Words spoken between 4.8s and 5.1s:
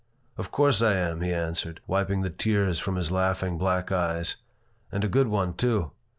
"And a